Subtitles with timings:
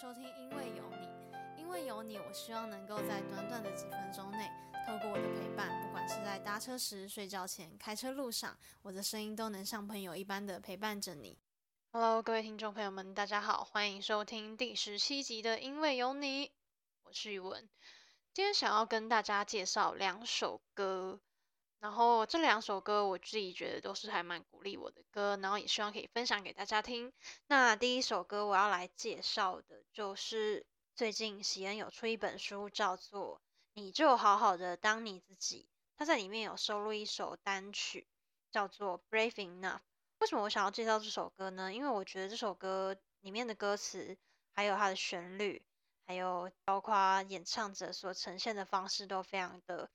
[0.00, 4.48] 收听，因为有你，因为有你，我希望能够在短短的几分钟内，
[4.86, 11.36] 透过我的陪伴，不管是在搭车时、睡觉前、开车路上，我的声音都能像朋友一般的陪伴着你。
[11.90, 16.46] Hello，各位听众朋友们，大家好，欢迎收听第十七集的《因为有你》，
[17.02, 17.68] 我是宇文。
[18.32, 21.18] 今天想要跟大家介绍两首歌。
[21.80, 27.12] 然后这两首歌，我自己觉得都是还蛮鼓励我的歌，然后也希望可以分享给大家听。
[27.46, 33.36] 那第一首歌我要来介绍的，就是最近喜恩有出一本书，叫做
[33.74, 38.08] 《你就好好的当你自己》，它在里面有收录一首单曲，
[38.50, 39.76] 叫做《Brave Enough》。
[40.18, 41.72] 为什么我想要介绍这首歌呢？
[41.72, 44.18] 因为我觉得这首歌里面的歌词，
[44.52, 45.62] 还有它的旋律，
[46.08, 49.88] 还有包括演唱者所呈现的方式，都非常的。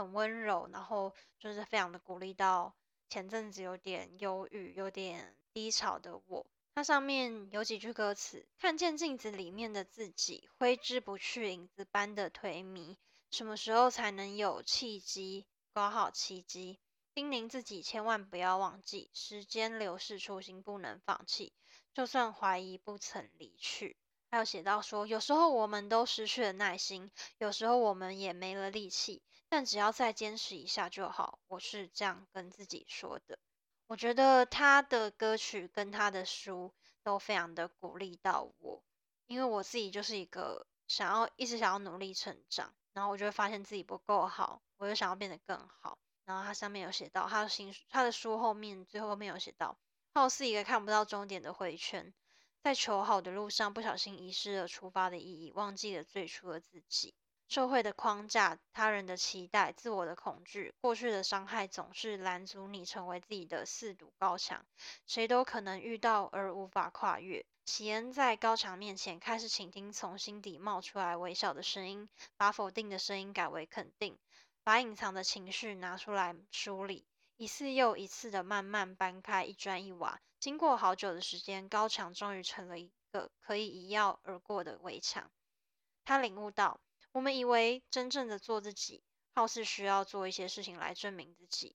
[0.00, 2.74] 很温柔，然后就是非常的鼓励到
[3.10, 6.46] 前阵子有点忧郁、有点低潮的我。
[6.74, 12.96] 它上面有几句歌词：看见镜子里面的自己，挥之不去影子般的颓靡。
[13.30, 15.44] 什么时候才能有契机？
[15.74, 16.78] 搞好契机，
[17.12, 21.52] 叮咛自己千万不要忘记，时间流逝，初心不能放弃。
[21.92, 23.98] 就算怀疑，不曾离去。
[24.30, 29.22] 还有写到说，有时候我们都失去了耐心，有时候我们也没了力气。
[29.50, 33.38] 但只要再坚持一下就好，我是这样跟自己说的。
[33.88, 38.84] 我觉得他的歌曲跟他的书都非常的鼓励到我，
[39.26, 45.98] 因为我自己就是一个想要一直想要努力成长，然后我就会发现自己不够好，我就想要变得更好。
[46.24, 49.76] 然后他上面有写到他的新书他的书后面最后面有写到，
[50.14, 52.14] 好似一个看不到终点的回圈，
[52.62, 57.16] 在求好的路上不小心遗失了出发的意义，忘记了最初的自己。
[57.50, 64.64] 社会的框架、他人的期待、自我的恐惧、过去的伤害，总是拦阻你成为自己的四堵高墙。
[65.08, 67.44] 谁都可能遇到而无法跨越。
[67.66, 74.16] 喜恩在高墙面前开始倾听从心底冒出来微小的声音，把否定的声音改为肯定，
[74.62, 77.04] 把隐藏的情绪拿出来梳理，
[77.36, 80.20] 一次又一次的慢慢搬开一砖一瓦。
[80.38, 85.28] 经过好久的时间，高墙终于成了一个可以一跃而过的围墙。
[86.04, 86.78] 他领悟到。
[87.12, 89.02] 我们以为真正的做自己，
[89.34, 91.74] 好似需要做一些事情来证明自己。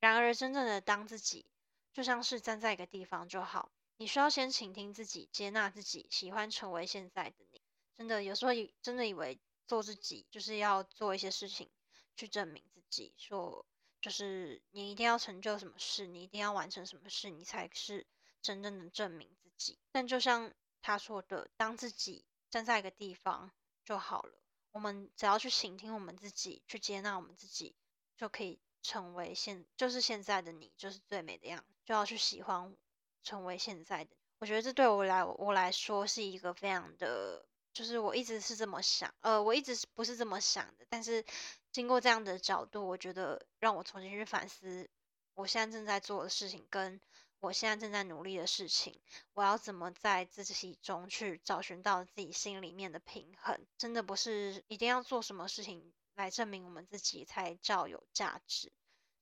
[0.00, 1.46] 然而，真正的当自己，
[1.92, 3.70] 就像是站在一个地方就好。
[3.98, 7.62] 你需要先倾听自己，接纳自己，喜欢成为现在的你。
[7.94, 9.38] 真的，有时候以真的以为
[9.68, 11.70] 做自己就是要做一些事情
[12.16, 13.66] 去证明自己，说
[14.00, 18.06] 就是你一定要成就什么事，你一定要完成什么事，你才是
[18.40, 19.78] 真正的证明自己。
[19.92, 23.52] 但就像他说的，当自己站在一个地方
[23.84, 24.41] 就好了。
[24.72, 27.74] 我们只要去倾听我们自己，去接纳我们自己，
[28.16, 31.74] 就可以成为现就是现在的你，就是最美的样子。
[31.84, 32.74] 就要去喜欢
[33.22, 34.10] 成为现在的。
[34.38, 40.86] 我觉得这对我来我来说是一个非常的，就是我一直是这么想，呃，我一直不是这么想的。
[40.88, 41.24] 但是
[41.70, 44.88] 经过这样的角度，我觉得让我重新去反思
[45.34, 47.00] 我现在正在做的事情跟。
[47.42, 49.00] 我现在正在努力的事情，
[49.34, 53.66] 我要怎么在自己中去找寻到自己心里面的平衡？
[53.76, 58.72] 真的不是一定要做什么事情来证明我们自己才叫有价值。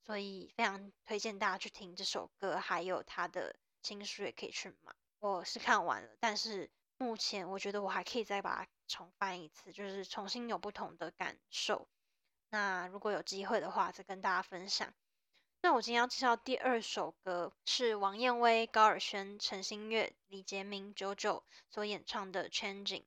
[0.04, 4.94] 所以非常推荐大家去听这首歌，还有他的新书也可以去买。
[5.18, 11.88] 我是看完了，但是目前我觉得我还可以再把它重翻一次，就是重新有不同的感受。
[12.50, 14.92] 那如果有机会的话，再跟大家分享。
[15.62, 23.02] 那我今天要介绍第二首歌，是王燕威、高尔宣、陈星月、李杰明、九九所演唱的《Changing》。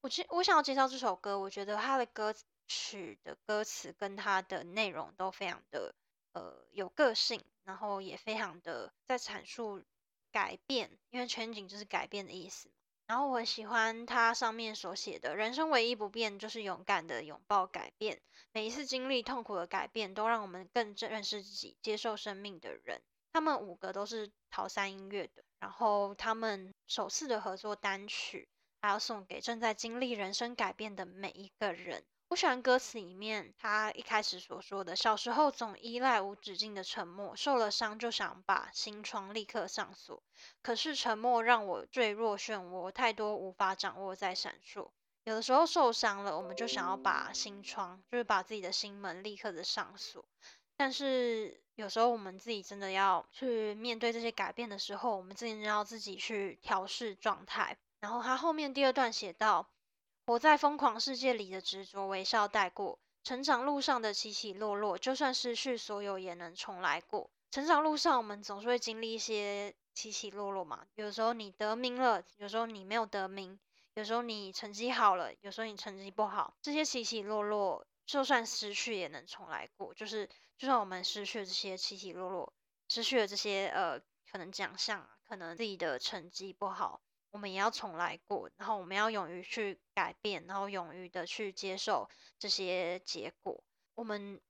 [0.00, 2.34] 我我想要介绍这首歌，我觉得它的歌
[2.68, 5.92] 曲的歌词跟它的内容都非常的
[6.32, 9.82] 呃有个性，然后也非常的在阐述
[10.30, 12.70] 改变，因为 Changing 就是改变的意思。
[13.12, 18.18] 然后我很喜欢它上面所写的：人生唯一不变就是勇敢的拥抱改变。
[18.52, 23.02] 每一次经历痛苦的改变，都让我们更认识自己、接受生命的人。
[23.34, 28.48] 他们五个都是桃三音乐的，然后他们首次的合作单曲，
[28.80, 32.02] 还要送给正在经历人生改变的每一个人。
[32.32, 40.22] 我喜欢歌词里面他一开始所说的：“小时候总依赖无止境的沉默，受了伤就想把心窗立刻上锁。
[40.62, 44.88] 可是沉默让我坠入漩涡，太多无法掌握在闪烁。
[45.24, 50.24] 有的时候受伤了，我们就想要把心窗，就是把自己的心门立刻的上锁。
[50.78, 57.76] 但是有时候我们自己真的要去面对这些改变的时候，我们自己要自己去调试状态。
[58.00, 59.68] 然后他后面第二段写到。
[60.32, 67.28] 活在疯狂世界里的执着，微笑带过；成长路上的起起落落，就算失去所有，也能重来过。
[67.50, 70.86] 成长路上，我们总是会经历一些起起落落嘛。
[70.94, 73.58] 有时候你得名了，有时候你没有得名；
[73.92, 79.92] 有时候你成绩好了，有时候你成绩不好，这些起起落落，就算失去也能重来过。
[79.92, 82.54] 就是就算我们失去了这些起起落落，
[82.88, 84.00] 失去了这些呃
[84.30, 87.02] 可能奖项，可能自己的成绩不好，
[87.32, 88.48] 我们也要重来过。
[88.56, 92.08] 然后我们要勇于去改变，然后勇于的去接受
[92.38, 93.64] 这些结果。
[93.96, 94.40] 我们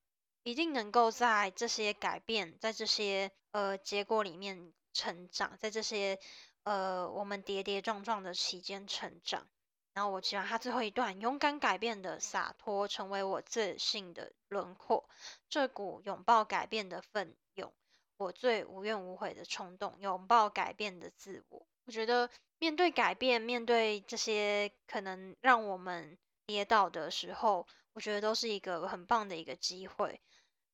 [0.42, 6.20] 一定能够在这些改变，在这些呃结果里面成长，在这些。
[6.64, 9.48] 呃，我们跌跌撞撞的期间成长，
[9.94, 15.08] 然后我希望他最后一段勇敢改变的洒脱，成为我自信的轮廓。
[15.48, 17.74] 这股拥抱改变的奋勇，
[18.22, 21.66] 我最无怨无悔的冲动，拥抱改变的自我。
[21.84, 26.16] 我觉得面对改变，面对这些可能让我们
[26.46, 30.20] 跌倒的时候，我觉得都是一个很棒的一个机会。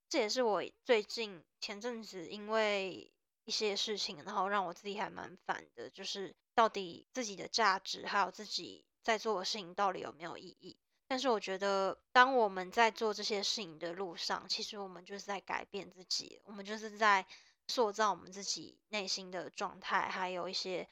[0.09, 3.13] 这也是我最近前阵子因为。
[3.45, 10.77] 一些事情，然后让我自己还蛮烦的，就是到底自己的价值，还有自己在做的事情到底有没有意义？
[11.09, 17.27] 但是我觉得，当我们在做这些事情的路上，其实我们就是在改变自己，我们就是在
[17.67, 20.87] 塑造我们自己内心的状态，还有一些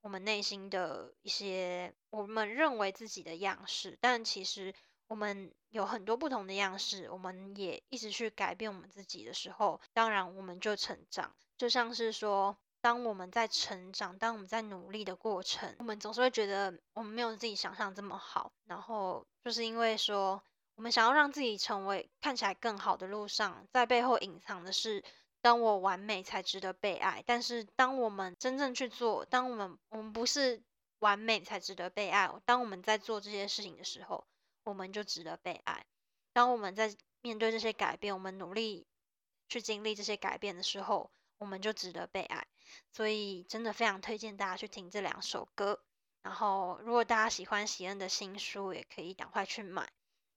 [0.00, 3.96] 我们内心的一些我们认为自己的样式。
[4.00, 4.74] 但其实
[5.06, 11.34] 我们有很多不同的样式，我们也一直去改变我们自己的时候，当然我们就成长。
[11.56, 18.52] 就像是说，当我们在成长，当我们在努力的过程，我们总是会觉得我们没有自己想象这么好。
[18.64, 20.42] 然后就是因为说，
[20.76, 25.04] 我们想要让自己成为看起来更好的路上，在背后隐藏的是，
[25.42, 27.22] 当我完美才值得被爱。
[27.26, 30.62] 但是当我们真正去做，当我们我们不是
[31.00, 34.26] 完美才值得被爱，当我们在做这些事情的时候，
[34.64, 35.84] 我们就值得被爱。
[36.32, 38.86] 当我们在面对这些改变，我们努力
[39.50, 41.10] 去经历这些改变的时候。
[41.40, 42.46] 我们就值得被爱，
[42.92, 45.80] 所以真的非常推荐大家去听这两首歌。
[46.22, 49.90] 然后，如果大家喜欢喜恩的新书，也可以赶快去买，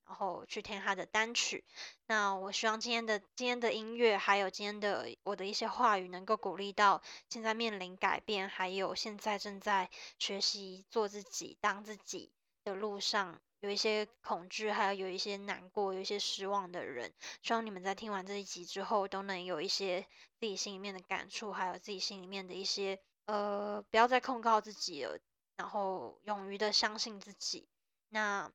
[0.06, 1.62] 然后去听他的单曲。
[2.06, 12.32] 那我希望今天的今天的音乐，还有今天的我的一些话语，能够鼓励到现在面临改变，还有现在正在学习做自己、当自己
[12.64, 13.42] 的路上。
[13.64, 20.02] 有一些恐惧，还有有一些难过，有一些失望的人，希望你们在听完这一集之后，都能有一些
[20.38, 25.18] 自己心里面的感触，还有自己心里面的一些呃，不要再控告自己了，
[25.56, 27.66] 然后勇于的相信自己。
[28.10, 28.52] 那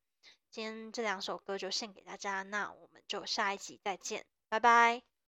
[0.52, 5.19] 今天这两首歌就献给大家，那我们就下一集再见，拜拜。